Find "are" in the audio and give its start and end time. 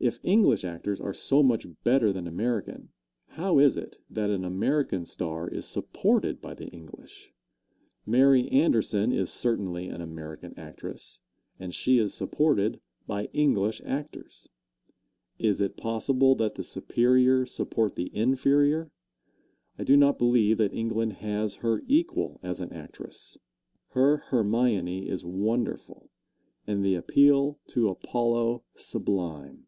1.00-1.12